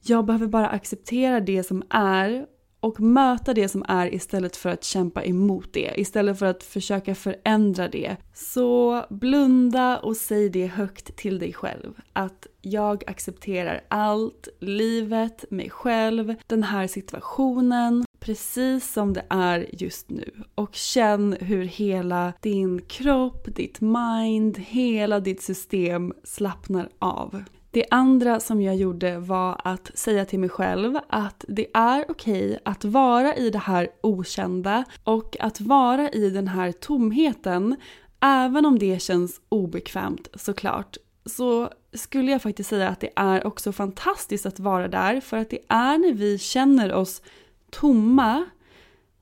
Jag 0.00 0.24
behöver 0.24 0.46
bara 0.46 0.68
acceptera 0.68 1.40
det 1.40 1.62
som 1.62 1.82
är 1.90 2.46
och 2.80 3.00
möta 3.00 3.54
det 3.54 3.68
som 3.68 3.84
är 3.88 4.14
istället 4.14 4.56
för 4.56 4.70
att 4.70 4.84
kämpa 4.84 5.24
emot 5.24 5.72
det, 5.72 6.00
istället 6.00 6.38
för 6.38 6.46
att 6.46 6.62
försöka 6.62 7.14
förändra 7.14 7.88
det. 7.88 8.16
Så 8.34 9.04
blunda 9.10 9.98
och 9.98 10.16
säg 10.16 10.48
det 10.48 10.66
högt 10.66 11.16
till 11.16 11.38
dig 11.38 11.52
själv. 11.52 11.94
Att 12.12 12.46
jag 12.60 13.04
accepterar 13.06 13.80
allt, 13.88 14.48
livet, 14.60 15.44
mig 15.50 15.70
själv, 15.70 16.34
den 16.46 16.62
här 16.62 16.86
situationen, 16.86 18.04
precis 18.26 18.92
som 18.92 19.12
det 19.12 19.24
är 19.30 19.66
just 19.72 20.10
nu. 20.10 20.32
Och 20.54 20.74
känn 20.74 21.36
hur 21.40 21.64
hela 21.64 22.32
din 22.40 22.82
kropp, 22.82 23.56
ditt 23.56 23.80
mind, 23.80 24.58
hela 24.58 25.20
ditt 25.20 25.42
system 25.42 26.12
slappnar 26.24 26.88
av. 26.98 27.44
Det 27.70 27.84
andra 27.90 28.40
som 28.40 28.62
jag 28.62 28.76
gjorde 28.76 29.18
var 29.18 29.60
att 29.64 29.90
säga 29.94 30.24
till 30.24 30.38
mig 30.38 30.48
själv 30.48 30.98
att 31.08 31.44
det 31.48 31.66
är 31.74 32.04
okej 32.08 32.46
okay 32.46 32.58
att 32.64 32.84
vara 32.84 33.36
i 33.36 33.50
det 33.50 33.58
här 33.58 33.88
okända 34.00 34.84
och 35.04 35.36
att 35.40 35.60
vara 35.60 36.10
i 36.10 36.30
den 36.30 36.48
här 36.48 36.72
tomheten 36.72 37.76
även 38.20 38.66
om 38.66 38.78
det 38.78 39.02
känns 39.02 39.40
obekvämt 39.48 40.28
såklart 40.34 40.96
så 41.26 41.70
skulle 41.92 42.32
jag 42.32 42.42
faktiskt 42.42 42.70
säga 42.70 42.88
att 42.88 43.00
det 43.00 43.10
är 43.16 43.46
också 43.46 43.72
fantastiskt 43.72 44.46
att 44.46 44.60
vara 44.60 44.88
där 44.88 45.20
för 45.20 45.36
att 45.36 45.50
det 45.50 45.60
är 45.68 45.98
när 45.98 46.12
vi 46.12 46.38
känner 46.38 46.92
oss 46.92 47.22
tomma 47.70 48.44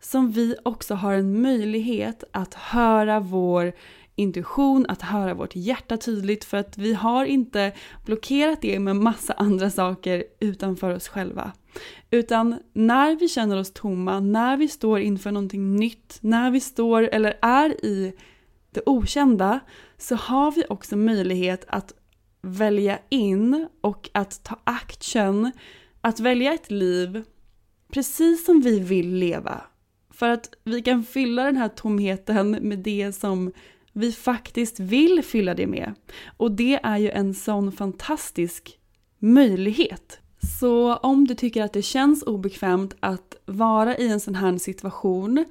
som 0.01 0.31
vi 0.31 0.57
också 0.63 0.95
har 0.95 1.15
en 1.15 1.43
möjlighet 1.43 2.25
att 2.33 2.55
höra 2.55 3.21
vår 3.21 3.73
intuition, 4.17 4.87
att 4.89 5.03
höra 5.03 5.35
vårt 5.35 5.57
hjärta 5.57 5.97
tydligt 5.97 6.45
för 6.45 6.57
att 6.57 6.79
vi 6.79 6.95
har 6.95 7.25
inte 7.25 7.73
blockerat 8.05 8.63
det 8.63 8.79
med 8.79 8.97
massa 8.97 9.33
andra 9.33 9.71
saker 9.71 10.25
utanför 10.41 10.95
oss 10.95 11.09
själva. 11.09 11.53
Utan 12.11 12.59
när 12.73 13.17
vi 13.17 13.29
känner 13.29 13.57
oss 13.57 13.73
tomma, 13.73 14.21
när 14.21 14.57
vi 14.57 14.69
står 14.69 15.01
inför 15.01 15.31
någonting 15.31 15.77
nytt, 15.77 16.19
när 16.21 16.51
vi 16.51 16.61
står 16.61 17.03
eller 17.03 17.39
är 17.43 17.85
i 17.85 18.13
det 18.71 18.83
okända 18.87 19.61
så 19.99 20.15
har 20.15 20.53
vi 20.53 20.65
också 20.69 20.97
möjlighet 20.97 21.65
att 21.69 21.93
välja 22.43 22.99
in 23.09 23.69
och 23.81 24.11
att 24.13 24.45
ta 24.45 24.61
action, 24.65 25.53
att 26.01 26.21
välja 26.21 26.55
ett 26.55 26.71
liv 26.71 27.25
precis 27.95 28.45
som 28.45 28.61
vi 28.61 28.81
vill 28.81 29.15
leva. 29.15 29.61
För 30.11 30.29
att 30.29 30.51
vi 30.65 30.83
kan 30.83 31.05
fylla 31.05 31.45
den 31.45 31.57
här 31.57 31.69
tomheten 31.69 32.51
med 32.51 32.79
det 32.79 33.13
som 33.13 33.53
vi 33.93 34.13
faktiskt 34.13 34.81
vill 34.81 35.23
fylla 35.25 35.55
det 35.55 35.67
med. 35.67 35.95
Och 36.37 36.53
det 36.53 36.81
är 36.83 36.99
ju 36.99 37.11
en 37.11 37.35
sån 37.35 37.73
fantastisk 37.73 38.79
möjlighet. 39.19 40.19
Så 40.61 40.97
om 40.97 41.25
du 41.25 41.35
tycker 41.35 41.63
att 41.63 41.73
det 41.73 41.83
känns 41.83 42.23
obekvämt 42.23 42.97
att 43.01 43.37
vara 43.47 43.97
i 43.97 44.09
en 44.09 44.21
sån 44.21 44.35
här 44.35 44.59
situation 44.59 45.45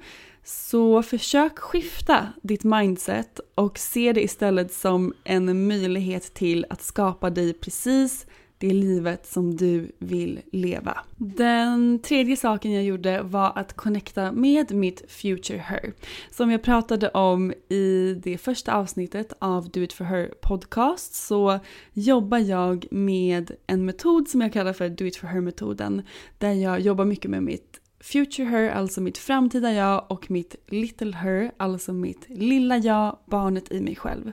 så 0.44 1.02
försök 1.02 1.58
skifta 1.58 2.28
ditt 2.42 2.64
mindset 2.64 3.40
och 3.54 3.78
se 3.78 4.12
det 4.12 4.22
istället 4.22 4.72
som 4.72 5.14
en 5.24 5.66
möjlighet 5.66 6.34
till 6.34 6.66
att 6.70 6.82
skapa 6.82 7.30
dig 7.30 7.52
precis 7.52 8.26
det 8.68 8.74
livet 8.74 9.26
som 9.26 9.56
du 9.56 9.92
vill 9.98 10.40
leva. 10.52 10.98
Den 11.16 11.98
tredje 11.98 12.36
saken 12.36 12.72
jag 12.72 12.84
gjorde 12.84 13.22
var 13.22 13.52
att 13.54 13.72
connecta 13.72 14.32
med 14.32 14.74
mitt 14.74 15.02
future 15.08 15.58
her. 15.58 15.92
Som 16.30 16.50
jag 16.50 16.62
pratade 16.62 17.08
om 17.08 17.52
i 17.68 18.20
det 18.22 18.38
första 18.38 18.74
avsnittet 18.74 19.32
av 19.38 19.70
Do 19.70 19.82
It 19.82 19.92
For 19.92 20.04
Her 20.04 20.34
podcast 20.42 21.14
så 21.14 21.58
jobbar 21.92 22.38
jag 22.38 22.86
med 22.90 23.50
en 23.66 23.84
metod 23.84 24.28
som 24.28 24.40
jag 24.40 24.52
kallar 24.52 24.72
för 24.72 24.88
Do 24.88 25.04
It 25.04 25.16
For 25.16 25.26
Her-metoden 25.26 26.02
där 26.38 26.52
jag 26.52 26.80
jobbar 26.80 27.04
mycket 27.04 27.30
med 27.30 27.42
mitt 27.42 27.80
future 28.04 28.48
her, 28.48 28.70
alltså 28.70 29.00
mitt 29.00 29.18
framtida 29.18 29.72
jag 29.72 30.04
och 30.08 30.30
mitt 30.30 30.56
little 30.68 31.16
her, 31.16 31.52
alltså 31.56 31.92
mitt 31.92 32.26
lilla 32.28 32.78
jag, 32.78 33.18
barnet 33.26 33.72
i 33.72 33.80
mig 33.80 33.96
själv. 33.96 34.32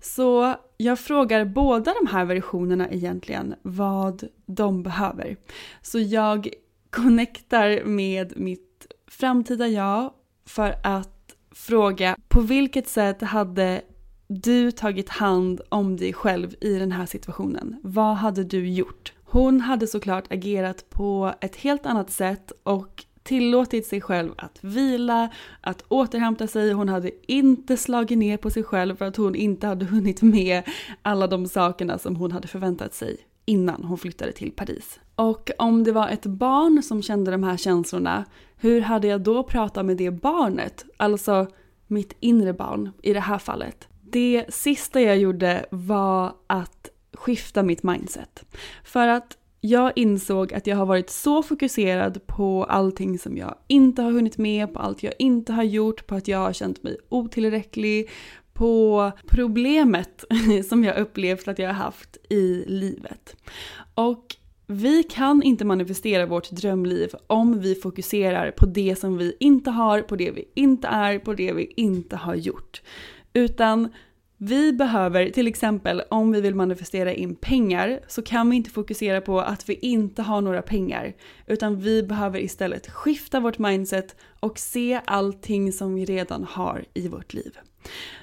Så 0.00 0.54
jag 0.76 0.98
frågar 0.98 1.44
båda 1.44 1.94
de 2.02 2.06
här 2.06 2.24
versionerna 2.24 2.90
egentligen 2.90 3.54
vad 3.62 4.28
de 4.46 4.82
behöver. 4.82 5.36
Så 5.82 5.98
jag 5.98 6.48
connectar 6.90 7.84
med 7.84 8.32
mitt 8.36 8.86
framtida 9.06 9.68
jag 9.68 10.12
för 10.46 10.74
att 10.82 11.36
fråga 11.50 12.16
på 12.28 12.40
vilket 12.40 12.88
sätt 12.88 13.22
hade 13.22 13.82
du 14.28 14.70
tagit 14.70 15.08
hand 15.08 15.60
om 15.68 15.96
dig 15.96 16.12
själv 16.12 16.54
i 16.60 16.78
den 16.78 16.92
här 16.92 17.06
situationen? 17.06 17.80
Vad 17.82 18.16
hade 18.16 18.44
du 18.44 18.68
gjort? 18.68 19.12
Hon 19.24 19.60
hade 19.60 19.86
såklart 19.86 20.32
agerat 20.32 20.90
på 20.90 21.34
ett 21.40 21.56
helt 21.56 21.86
annat 21.86 22.10
sätt 22.10 22.52
och 22.62 23.05
tillåtit 23.26 23.86
sig 23.86 24.00
själv 24.00 24.32
att 24.38 24.58
vila, 24.60 25.28
att 25.60 25.84
återhämta 25.88 26.46
sig. 26.46 26.72
Hon 26.72 26.88
hade 26.88 27.10
inte 27.32 27.76
slagit 27.76 28.18
ner 28.18 28.36
på 28.36 28.50
sig 28.50 28.62
själv 28.62 28.96
för 28.96 29.04
att 29.04 29.16
hon 29.16 29.34
inte 29.34 29.66
hade 29.66 29.84
hunnit 29.84 30.22
med 30.22 30.62
alla 31.02 31.26
de 31.26 31.48
sakerna 31.48 31.98
som 31.98 32.16
hon 32.16 32.32
hade 32.32 32.48
förväntat 32.48 32.94
sig 32.94 33.16
innan 33.44 33.84
hon 33.84 33.98
flyttade 33.98 34.32
till 34.32 34.52
Paris. 34.52 35.00
Och 35.14 35.50
om 35.58 35.84
det 35.84 35.92
var 35.92 36.08
ett 36.08 36.26
barn 36.26 36.82
som 36.82 37.02
kände 37.02 37.30
de 37.30 37.42
här 37.42 37.56
känslorna, 37.56 38.24
hur 38.56 38.80
hade 38.80 39.08
jag 39.08 39.20
då 39.20 39.42
pratat 39.42 39.86
med 39.86 39.96
det 39.96 40.10
barnet? 40.10 40.84
Alltså 40.96 41.46
mitt 41.86 42.16
inre 42.20 42.52
barn 42.52 42.92
i 43.02 43.12
det 43.12 43.20
här 43.20 43.38
fallet. 43.38 43.88
Det 44.02 44.44
sista 44.48 45.00
jag 45.00 45.18
gjorde 45.18 45.66
var 45.70 46.32
att 46.46 46.90
skifta 47.12 47.62
mitt 47.62 47.82
mindset. 47.82 48.44
För 48.84 49.08
att 49.08 49.36
jag 49.66 49.92
insåg 49.96 50.54
att 50.54 50.66
jag 50.66 50.76
har 50.76 50.86
varit 50.86 51.10
så 51.10 51.42
fokuserad 51.42 52.26
på 52.26 52.64
allting 52.64 53.18
som 53.18 53.36
jag 53.36 53.54
inte 53.66 54.02
har 54.02 54.10
hunnit 54.10 54.38
med, 54.38 54.74
på 54.74 54.80
allt 54.80 55.02
jag 55.02 55.14
inte 55.18 55.52
har 55.52 55.62
gjort, 55.62 56.06
på 56.06 56.14
att 56.14 56.28
jag 56.28 56.38
har 56.38 56.52
känt 56.52 56.82
mig 56.82 56.96
otillräcklig, 57.08 58.10
på 58.52 59.12
problemet 59.26 60.24
som 60.68 60.84
jag 60.84 60.98
upplevt 60.98 61.48
att 61.48 61.58
jag 61.58 61.68
har 61.68 61.74
haft 61.74 62.16
i 62.28 62.64
livet. 62.66 63.36
Och 63.94 64.36
vi 64.66 65.02
kan 65.02 65.42
inte 65.42 65.64
manifestera 65.64 66.26
vårt 66.26 66.50
drömliv 66.50 67.10
om 67.26 67.60
vi 67.60 67.74
fokuserar 67.74 68.50
på 68.50 68.66
det 68.66 68.96
som 68.98 69.16
vi 69.16 69.36
inte 69.40 69.70
har, 69.70 70.00
på 70.00 70.16
det 70.16 70.30
vi 70.30 70.48
inte 70.54 70.88
är, 70.88 71.18
på 71.18 71.34
det 71.34 71.52
vi 71.52 71.72
inte 71.76 72.16
har 72.16 72.34
gjort. 72.34 72.82
Utan 73.32 73.88
vi 74.38 74.72
behöver 74.72 75.30
till 75.30 75.46
exempel 75.46 76.02
om 76.10 76.32
vi 76.32 76.40
vill 76.40 76.54
manifestera 76.54 77.12
in 77.12 77.36
pengar 77.36 78.00
så 78.06 78.22
kan 78.22 78.50
vi 78.50 78.56
inte 78.56 78.70
fokusera 78.70 79.20
på 79.20 79.40
att 79.40 79.68
vi 79.68 79.74
inte 79.74 80.22
har 80.22 80.40
några 80.40 80.62
pengar 80.62 81.14
utan 81.46 81.80
vi 81.80 82.02
behöver 82.02 82.38
istället 82.38 82.90
skifta 82.90 83.40
vårt 83.40 83.58
mindset 83.58 84.16
och 84.40 84.58
se 84.58 85.00
allting 85.04 85.72
som 85.72 85.94
vi 85.94 86.04
redan 86.04 86.44
har 86.44 86.84
i 86.94 87.08
vårt 87.08 87.34
liv. 87.34 87.58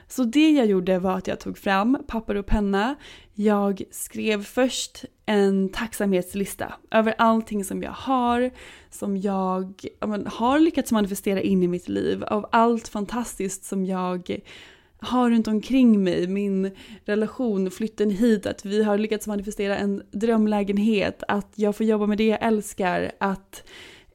Så 0.08 0.24
det 0.24 0.50
jag 0.50 0.65
gjorde 0.65 1.00
var 1.00 1.17
att 1.17 1.27
jag 1.27 1.39
tog 1.39 1.58
fram 1.58 1.98
papper 2.08 2.36
och 2.36 2.46
penna. 2.46 2.96
Jag 3.34 3.82
skrev 3.91 4.43
först 4.43 5.05
en 5.25 5.70
tacksamhetslista 5.70 6.74
över 6.91 7.15
allting 7.17 7.63
som 7.63 7.84
jag 7.84 7.91
har, 7.91 8.51
som 8.89 9.17
jag 9.17 9.84
har 10.25 10.60
lyckats 10.60 10.91
manifestera 10.91 11.41
in 11.41 11.63
i 11.63 11.67
mitt 11.67 11.89
liv, 11.89 12.24
av 12.24 12.50
allt 12.51 12.88
fantastiskt 12.88 13.65
som 13.65 13.86
jag 13.86 14.39
har 15.03 15.29
runt 15.29 15.48
omkring 15.48 16.03
mig, 16.03 16.27
min 16.27 16.72
relation, 17.05 17.72
flytten 17.72 18.12
hit, 18.12 18.45
att 18.45 18.65
vi 18.65 18.83
har 18.83 18.98
lyckats 18.98 19.27
manifestera 19.27 19.77
en 19.77 20.03
drömlägenhet, 20.12 21.24
att 21.27 21.53
jag 21.55 21.75
får 21.75 21.86
jobba 21.86 22.05
med 22.05 22.17
det 22.17 22.27
jag 22.27 22.43
älskar, 22.43 23.12
att 23.17 23.63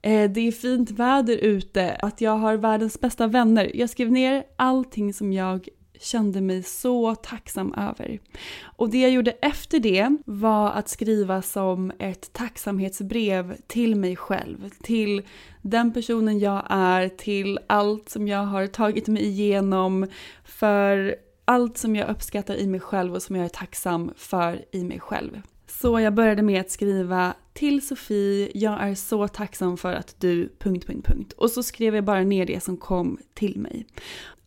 eh, 0.02 0.30
det 0.30 0.40
är 0.40 0.52
fint 0.52 0.90
väder 0.90 1.36
ute, 1.36 1.90
att 1.90 2.20
jag 2.20 2.36
har 2.36 2.56
världens 2.56 3.00
bästa 3.00 3.26
vänner. 3.26 3.70
Jag 3.74 3.90
skrev 3.90 4.12
ner 4.12 4.44
allting 4.56 5.14
som 5.14 5.32
jag 5.32 5.68
kände 6.00 6.40
mig 6.40 6.62
så 6.62 7.14
tacksam 7.14 7.74
över. 7.74 8.18
Och 8.62 8.90
det 8.90 9.00
jag 9.00 9.10
gjorde 9.10 9.30
efter 9.30 9.78
det 9.80 10.16
var 10.24 10.70
att 10.70 10.88
skriva 10.88 11.42
som 11.42 11.92
ett 11.98 12.32
tacksamhetsbrev 12.32 13.56
till 13.66 13.96
mig 13.96 14.16
själv, 14.16 14.70
till 14.82 15.22
den 15.62 15.92
personen 15.92 16.38
jag 16.38 16.62
är, 16.68 17.08
till 17.08 17.58
allt 17.66 18.08
som 18.08 18.28
jag 18.28 18.44
har 18.44 18.66
tagit 18.66 19.08
mig 19.08 19.24
igenom, 19.24 20.06
för 20.44 21.16
allt 21.44 21.78
som 21.78 21.96
jag 21.96 22.08
uppskattar 22.10 22.54
i 22.54 22.66
mig 22.66 22.80
själv 22.80 23.14
och 23.14 23.22
som 23.22 23.36
jag 23.36 23.44
är 23.44 23.48
tacksam 23.48 24.12
för 24.16 24.64
i 24.72 24.84
mig 24.84 25.00
själv. 25.00 25.42
Så 25.70 26.00
jag 26.00 26.14
började 26.14 26.42
med 26.42 26.60
att 26.60 26.70
skriva 26.70 27.34
till 27.52 27.86
Sofie, 27.86 28.50
jag 28.54 28.82
är 28.82 28.94
så 28.94 29.28
tacksam 29.28 29.76
för 29.76 29.92
att 29.92 30.14
du... 30.18 30.48
Punkt, 30.58 30.86
punkt, 30.86 31.06
punkt. 31.06 31.32
Och 31.32 31.50
så 31.50 31.62
skrev 31.62 31.94
jag 31.94 32.04
bara 32.04 32.22
ner 32.22 32.46
det 32.46 32.62
som 32.62 32.76
kom 32.76 33.18
till 33.34 33.58
mig. 33.58 33.86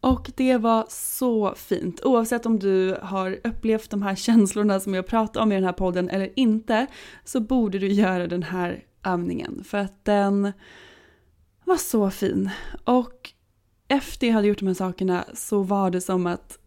Och 0.02 0.32
det 0.36 0.58
var 0.58 0.86
så 0.90 1.56
fint. 1.56 2.06
Oavsett 2.06 2.46
om 2.46 2.60
du 2.60 2.98
har 3.02 3.40
upplevt 3.44 3.90
de 3.90 4.02
här 4.02 4.16
känslorna 4.26 4.80
som 4.80 4.94
jag 4.94 5.08
pratar 5.08 5.42
om 5.42 5.52
i 5.52 5.56
den 5.56 5.64
här 5.64 5.74
podden 5.74 6.10
eller 6.10 6.30
inte 6.36 6.88
så 7.24 7.40
borde 7.40 7.80
du 7.80 7.88
göra 7.88 8.28
den 8.28 8.44
här 8.44 8.84
övningen 9.04 9.64
för 9.64 9.78
att 9.78 10.06
den 10.06 10.52
var 11.66 11.78
så 11.78 12.10
fin. 12.10 12.50
Och 12.84 13.30
efter 13.88 14.28
jag 14.28 14.34
hade 14.34 14.48
gjort 14.48 14.60
de 14.60 14.68
här 14.68 14.74
sakerna 14.74 15.26
så 15.34 15.64
var 15.64 15.92
det 15.92 16.02
som 16.02 16.28
att 16.28 16.58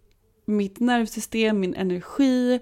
mitt 0.45 0.81
nervsystem, 0.81 1.61
min 1.61 1.75
energi, 1.75 2.61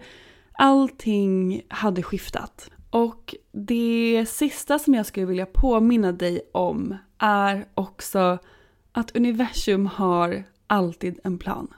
allting 0.63 1.63
hade 1.69 2.03
skiftat. 2.03 2.71
Och 2.91 3.35
det 3.53 4.27
sista 4.29 4.79
som 4.79 4.95
jag 4.95 5.07
skulle 5.07 5.27
vilja 5.27 5.47
påminna 5.47 6.13
dig 6.13 6.41
om 6.53 6.97
är 7.19 7.67
också 7.75 8.39
att 8.93 9.17
universum 9.17 9.87
har 9.87 10.45
alltid 10.67 11.21
en 11.25 11.39
plan. 11.39 11.69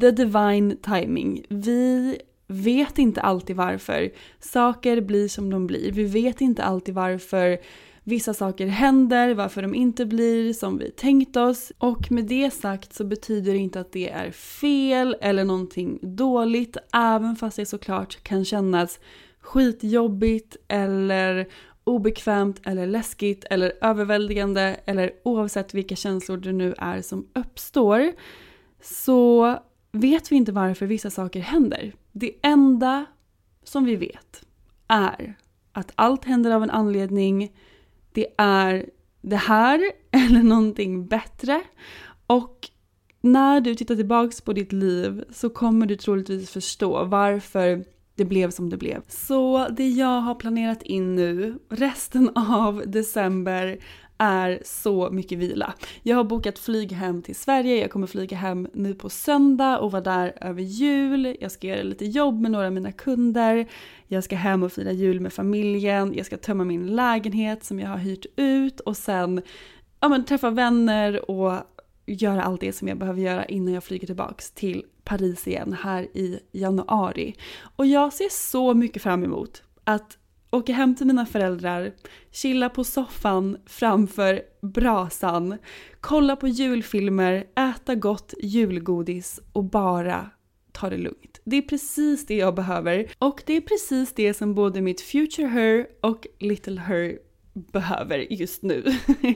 The 0.00 0.10
divine 0.10 0.76
timing. 0.76 1.44
Vi 1.48 2.18
vet 2.46 2.98
inte 2.98 3.20
alltid 3.20 3.56
varför 3.56 4.10
saker 4.40 5.00
blir 5.00 5.28
som 5.28 5.50
de 5.50 5.66
blir. 5.66 5.92
Vi 5.92 6.04
vet 6.04 6.40
inte 6.40 6.62
alltid 6.62 6.94
varför 6.94 7.58
vissa 8.04 8.34
saker 8.34 8.66
händer, 8.66 9.34
varför 9.34 9.62
de 9.62 9.74
inte 9.74 10.06
blir 10.06 10.52
som 10.52 10.78
vi 10.78 10.90
tänkt 10.90 11.36
oss. 11.36 11.72
Och 11.78 12.12
med 12.12 12.24
det 12.24 12.50
sagt 12.50 12.94
så 12.94 13.04
betyder 13.04 13.52
det 13.52 13.58
inte 13.58 13.80
att 13.80 13.92
det 13.92 14.10
är 14.10 14.30
fel 14.30 15.16
eller 15.20 15.44
någonting 15.44 15.98
dåligt, 16.02 16.76
även 16.92 17.36
fast 17.36 17.56
det 17.56 17.66
såklart 17.66 18.22
kan 18.22 18.44
kännas 18.44 19.00
skitjobbigt 19.40 20.56
eller 20.68 21.48
obekvämt 21.84 22.60
eller 22.64 22.86
läskigt 22.86 23.44
eller 23.50 23.72
överväldigande 23.80 24.76
eller 24.84 25.12
oavsett 25.24 25.74
vilka 25.74 25.96
känslor 25.96 26.36
det 26.36 26.52
nu 26.52 26.74
är 26.78 27.02
som 27.02 27.28
uppstår 27.34 28.12
så 28.82 29.56
vet 29.92 30.32
vi 30.32 30.36
inte 30.36 30.52
varför 30.52 30.86
vissa 30.86 31.10
saker 31.10 31.40
händer. 31.40 31.92
Det 32.12 32.32
enda 32.42 33.04
som 33.64 33.84
vi 33.84 33.96
vet 33.96 34.44
är 34.88 35.34
att 35.72 35.92
allt 35.94 36.24
händer 36.24 36.50
av 36.50 36.62
en 36.62 36.70
anledning. 36.70 37.52
Det 38.12 38.26
är 38.38 38.86
det 39.22 39.36
här 39.36 39.80
eller 40.10 40.42
någonting 40.42 41.06
bättre. 41.06 41.60
Och 42.26 42.68
när 43.20 43.60
du 43.60 43.74
tittar 43.74 43.96
tillbaks 43.96 44.40
på 44.40 44.52
ditt 44.52 44.72
liv 44.72 45.24
så 45.30 45.50
kommer 45.50 45.86
du 45.86 45.96
troligtvis 45.96 46.50
förstå 46.50 47.04
varför 47.04 47.84
det 48.14 48.24
blev 48.24 48.50
som 48.50 48.70
det 48.70 48.76
blev. 48.76 49.02
Så 49.08 49.68
det 49.68 49.88
jag 49.88 50.20
har 50.20 50.34
planerat 50.34 50.82
in 50.82 51.14
nu, 51.14 51.58
resten 51.68 52.30
av 52.36 52.82
december, 52.86 53.78
är 54.18 54.62
så 54.64 55.10
mycket 55.10 55.38
vila. 55.38 55.74
Jag 56.02 56.16
har 56.16 56.24
bokat 56.24 56.58
flyg 56.58 56.92
hem 56.92 57.22
till 57.22 57.34
Sverige, 57.34 57.80
jag 57.80 57.90
kommer 57.90 58.06
flyga 58.06 58.36
hem 58.36 58.68
nu 58.72 58.94
på 58.94 59.10
söndag 59.10 59.78
och 59.78 59.92
vara 59.92 60.02
där 60.02 60.32
över 60.40 60.62
jul. 60.62 61.36
Jag 61.40 61.52
ska 61.52 61.66
göra 61.66 61.82
lite 61.82 62.04
jobb 62.04 62.40
med 62.40 62.50
några 62.50 62.66
av 62.66 62.72
mina 62.72 62.92
kunder. 62.92 63.66
Jag 64.06 64.24
ska 64.24 64.36
hem 64.36 64.62
och 64.62 64.72
fira 64.72 64.92
jul 64.92 65.20
med 65.20 65.32
familjen. 65.32 66.14
Jag 66.14 66.26
ska 66.26 66.36
tömma 66.36 66.64
min 66.64 66.86
lägenhet 66.96 67.64
som 67.64 67.80
jag 67.80 67.88
har 67.88 67.96
hyrt 67.96 68.26
ut 68.36 68.80
och 68.80 68.96
sen 68.96 69.42
ja, 70.00 70.08
men, 70.08 70.24
träffa 70.24 70.50
vänner 70.50 71.30
och 71.30 71.52
göra 72.06 72.42
allt 72.42 72.60
det 72.60 72.72
som 72.72 72.88
jag 72.88 72.98
behöver 72.98 73.20
göra 73.20 73.44
innan 73.44 73.74
jag 73.74 73.84
flyger 73.84 74.06
tillbaks 74.06 74.50
till 74.50 74.84
Paris 75.04 75.48
igen 75.48 75.76
här 75.82 76.02
i 76.02 76.38
januari. 76.52 77.34
Och 77.76 77.86
jag 77.86 78.12
ser 78.12 78.28
så 78.30 78.74
mycket 78.74 79.02
fram 79.02 79.24
emot 79.24 79.62
att 79.84 80.18
åka 80.52 80.72
hem 80.72 80.94
till 80.94 81.06
mina 81.06 81.26
föräldrar, 81.26 81.92
chilla 82.30 82.68
på 82.68 82.84
soffan 82.84 83.56
framför 83.66 84.42
brasan, 84.62 85.58
kolla 86.00 86.36
på 86.36 86.48
julfilmer, 86.48 87.46
äta 87.56 87.94
gott 87.94 88.34
julgodis 88.42 89.40
och 89.52 89.64
bara 89.64 90.30
ta 90.72 90.90
det 90.90 90.96
lugnt. 90.96 91.40
Det 91.44 91.56
är 91.56 91.62
precis 91.62 92.26
det 92.26 92.36
jag 92.36 92.54
behöver 92.54 93.10
och 93.18 93.42
det 93.46 93.56
är 93.56 93.60
precis 93.60 94.14
det 94.14 94.34
som 94.34 94.54
både 94.54 94.80
mitt 94.80 95.00
future 95.00 95.46
her 95.46 95.86
och 96.00 96.26
little 96.38 96.80
her 96.80 97.18
behöver 97.54 98.32
just 98.32 98.62
nu. 98.62 98.84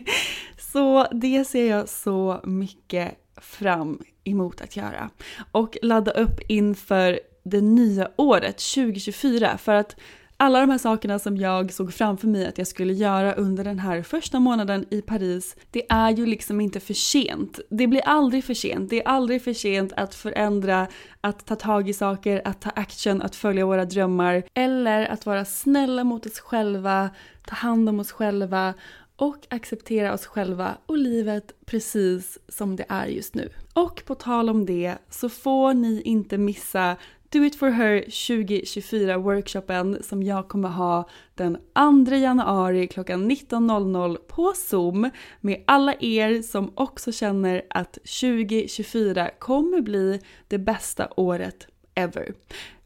så 0.58 1.06
det 1.12 1.44
ser 1.44 1.70
jag 1.70 1.88
så 1.88 2.40
mycket 2.44 3.14
fram 3.37 3.99
emot 4.25 4.61
att 4.61 4.76
göra. 4.76 5.11
Och 5.52 5.76
ladda 5.82 6.11
upp 6.11 6.40
inför 6.49 7.20
det 7.44 7.61
nya 7.61 8.11
året 8.16 8.58
2024 8.75 9.58
för 9.58 9.73
att 9.73 9.96
alla 10.37 10.61
de 10.61 10.71
här 10.71 10.78
sakerna 10.78 11.19
som 11.19 11.37
jag 11.37 11.73
såg 11.73 11.95
framför 11.95 12.28
mig 12.28 12.47
att 12.47 12.59
jag 12.59 12.66
skulle 12.66 12.92
göra 12.92 13.33
under 13.35 13.64
den 13.64 13.79
här 13.79 14.03
första 14.03 14.40
månaden 14.40 14.87
i 14.90 15.03
Paris, 15.03 15.57
det 15.70 15.87
är 15.88 16.11
ju 16.11 16.27
liksom 16.27 16.61
inte 16.61 16.81
för 16.81 16.94
sent. 16.94 17.61
Det 17.70 17.87
blir 17.87 18.01
aldrig 18.01 18.44
för 18.44 18.55
sent. 18.55 18.90
Det 18.90 19.03
är 19.03 19.09
aldrig 19.09 19.42
för 19.42 19.53
sent 19.53 19.92
att 19.96 20.14
förändra, 20.14 20.87
att 21.20 21.46
ta 21.46 21.57
tag 21.57 21.88
i 21.88 21.92
saker, 21.92 22.42
att 22.44 22.61
ta 22.61 22.70
action, 22.70 23.22
att 23.22 23.37
följa 23.37 23.66
våra 23.66 23.85
drömmar 23.85 24.42
eller 24.55 25.07
att 25.07 25.27
vara 25.27 25.44
snälla 25.44 26.05
mot 26.05 26.27
oss 26.27 26.40
själva, 26.40 27.11
ta 27.46 27.55
hand 27.55 27.88
om 27.88 28.01
oss 28.01 28.12
själva 28.12 28.75
och 29.16 29.46
acceptera 29.49 30.14
oss 30.14 30.27
själva 30.27 30.77
och 30.87 30.99
livet 30.99 31.53
precis 31.66 32.38
som 32.49 32.77
det 32.77 32.85
är 32.88 33.07
just 33.07 33.35
nu. 33.35 33.49
Och 33.72 34.03
på 34.07 34.14
tal 34.14 34.51
om 34.51 34.66
det 34.66 34.94
så 35.11 35.29
får 35.29 35.75
ni 35.75 36.03
inte 36.03 36.38
missa 36.38 36.96
Do 37.30 37.44
It 37.44 37.56
For 37.56 37.70
Her 37.70 38.00
2024 38.00 39.18
workshopen 39.18 40.02
som 40.02 40.22
jag 40.22 40.48
kommer 40.48 40.68
ha 40.68 41.08
den 41.34 41.58
2 42.06 42.14
januari 42.14 42.86
klockan 42.86 43.30
19.00 43.30 44.16
på 44.16 44.52
Zoom 44.56 45.10
med 45.40 45.64
alla 45.66 45.94
er 46.00 46.42
som 46.42 46.72
också 46.74 47.12
känner 47.12 47.62
att 47.70 47.92
2024 47.92 49.30
kommer 49.38 49.80
bli 49.80 50.20
det 50.48 50.58
bästa 50.58 51.08
året 51.16 51.66
ever. 51.94 52.34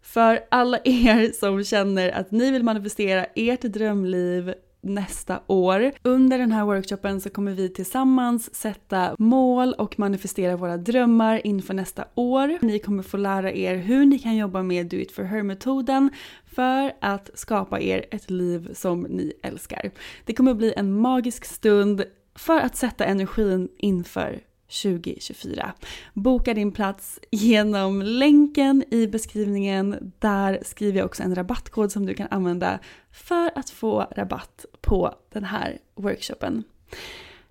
För 0.03 0.41
alla 0.49 0.79
er 0.85 1.33
som 1.33 1.65
känner 1.65 2.11
att 2.11 2.31
ni 2.31 2.51
vill 2.51 2.63
manifestera 2.63 3.25
ert 3.25 3.63
drömliv 3.63 4.55
nästa 4.81 5.41
år. 5.47 5.93
Under 6.03 6.39
den 6.39 6.53
här 6.53 6.65
workshopen 6.65 7.21
så 7.21 7.31
kommer 7.31 7.53
vi 7.53 7.69
tillsammans 7.69 8.55
sätta 8.55 9.15
mål 9.19 9.75
och 9.79 9.99
manifestera 9.99 10.57
våra 10.57 10.77
drömmar 10.77 11.47
inför 11.47 11.75
nästa 11.75 12.05
år. 12.15 12.59
Ni 12.61 12.79
kommer 12.79 13.03
få 13.03 13.17
lära 13.17 13.53
er 13.53 13.77
hur 13.77 14.05
ni 14.07 14.19
kan 14.19 14.37
jobba 14.37 14.63
med 14.63 14.87
Do 14.87 14.97
It 14.97 15.13
For 15.13 15.23
Her-metoden 15.23 16.11
för 16.45 16.93
att 17.01 17.31
skapa 17.35 17.81
er 17.81 18.07
ett 18.11 18.31
liv 18.31 18.71
som 18.75 19.03
ni 19.03 19.33
älskar. 19.43 19.91
Det 20.25 20.35
kommer 20.35 20.55
bli 20.55 20.75
en 20.77 20.93
magisk 21.01 21.45
stund 21.45 22.05
för 22.35 22.61
att 22.61 22.77
sätta 22.77 23.05
energin 23.05 23.69
inför 23.79 24.41
2024. 24.71 25.73
Boka 26.15 26.55
din 26.55 26.73
plats 26.73 27.21
genom 27.31 28.03
länken 28.03 28.85
i 28.91 29.07
beskrivningen. 29.07 30.13
Där 30.19 30.59
skriver 30.63 30.99
jag 30.99 31.07
också 31.07 31.23
en 31.23 31.35
rabattkod 31.35 31.93
som 31.93 32.07
du 32.07 32.15
kan 32.15 32.29
använda 32.31 32.79
för 33.13 33.59
att 33.59 33.71
få 33.71 34.07
rabatt 34.11 34.65
på 34.81 35.15
den 35.33 35.45
här 35.45 35.79
workshopen. 35.95 36.65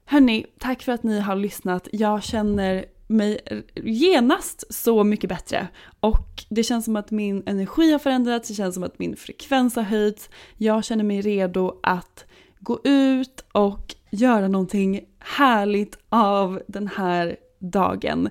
Hörni, 0.05 0.45
tack 0.57 0.83
för 0.83 0.91
att 0.91 1.03
ni 1.03 1.19
har 1.19 1.35
lyssnat. 1.35 1.87
Jag 1.91 2.23
känner 2.23 2.85
mig 3.07 3.39
genast 3.75 4.73
så 4.73 5.03
mycket 5.03 5.29
bättre. 5.29 5.67
Och 5.99 6.43
det 6.49 6.63
känns 6.63 6.85
som 6.85 6.95
att 6.95 7.11
min 7.11 7.43
energi 7.45 7.91
har 7.91 7.99
förändrats, 7.99 8.47
det 8.47 8.53
känns 8.53 8.75
som 8.75 8.83
att 8.83 8.99
min 8.99 9.15
frekvens 9.15 9.75
har 9.75 9.83
höjts. 9.83 10.29
Jag 10.57 10.85
känner 10.85 11.03
mig 11.03 11.21
redo 11.21 11.79
att 11.83 12.25
gå 12.59 12.79
ut 12.83 13.45
och 13.51 13.95
göra 14.11 14.47
någonting 14.47 15.01
härligt 15.19 15.97
av 16.09 16.61
den 16.67 16.87
här 16.87 17.37
dagen. 17.59 18.29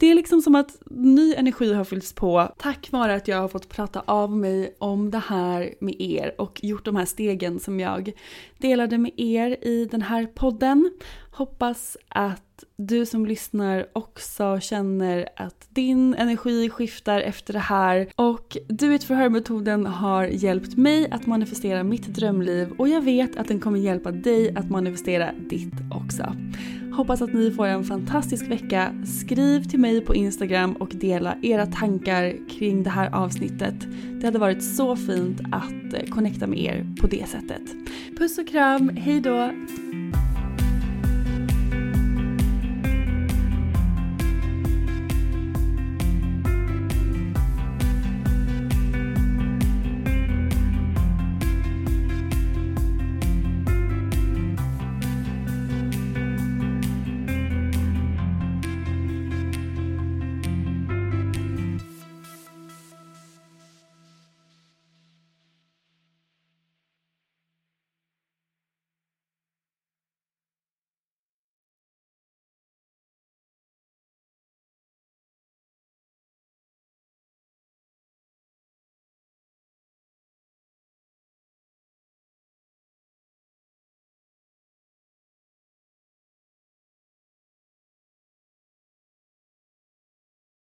Det 0.00 0.06
är 0.06 0.14
liksom 0.14 0.42
som 0.42 0.54
att 0.54 0.78
ny 0.90 1.34
energi 1.34 1.72
har 1.74 1.84
fyllts 1.84 2.12
på 2.12 2.48
tack 2.58 2.88
vare 2.90 3.14
att 3.14 3.28
jag 3.28 3.36
har 3.36 3.48
fått 3.48 3.68
prata 3.68 4.02
av 4.06 4.36
mig 4.36 4.76
om 4.78 5.10
det 5.10 5.18
här 5.18 5.74
med 5.80 6.00
er 6.00 6.34
och 6.38 6.64
gjort 6.64 6.84
de 6.84 6.96
här 6.96 7.04
stegen 7.04 7.60
som 7.60 7.80
jag 7.80 8.12
delade 8.58 8.98
med 8.98 9.12
er 9.16 9.56
i 9.62 9.88
den 9.90 10.02
här 10.02 10.26
podden. 10.26 10.90
Hoppas 11.32 11.96
att 12.08 12.64
du 12.76 13.06
som 13.06 13.26
lyssnar 13.26 13.86
också 13.92 14.60
känner 14.60 15.28
att 15.36 15.68
din 15.68 16.14
energi 16.14 16.70
skiftar 16.70 17.20
efter 17.20 17.52
det 17.52 17.58
här 17.58 18.08
och 18.16 18.56
Do 18.68 18.92
It 18.92 19.04
For 19.04 19.14
Her-metoden 19.14 19.86
har 19.86 20.24
hjälpt 20.24 20.76
mig 20.76 21.10
att 21.10 21.26
manifestera 21.26 21.82
mitt 21.82 22.06
drömliv 22.06 22.72
och 22.78 22.88
jag 22.88 23.00
vet 23.00 23.36
att 23.36 23.48
den 23.48 23.60
kommer 23.60 23.78
hjälpa 23.78 24.10
dig 24.10 24.56
att 24.56 24.70
manifestera 24.70 25.32
ditt 25.50 25.74
också. 25.90 26.36
Hoppas 26.92 27.22
att 27.22 27.32
ni 27.32 27.50
får 27.50 27.66
en 27.66 27.84
fantastisk 27.84 28.50
vecka. 28.50 28.94
Skriv 29.06 29.62
till 29.62 29.80
mig 29.80 30.00
på 30.00 30.14
Instagram 30.14 30.72
och 30.72 30.88
dela 30.88 31.36
era 31.42 31.66
tankar 31.66 32.48
kring 32.50 32.82
det 32.82 32.90
här 32.90 33.14
avsnittet. 33.14 33.74
Det 34.20 34.26
hade 34.26 34.38
varit 34.38 34.64
så 34.76 34.96
fint 34.96 35.40
att 35.52 35.94
eh, 35.94 36.10
connecta 36.10 36.46
med 36.46 36.58
er 36.58 36.86
på 37.00 37.06
det 37.06 37.28
sättet. 37.28 37.62
Puss 38.18 38.38
och 38.38 38.48
kram, 38.48 38.88
hejdå! 38.88 39.50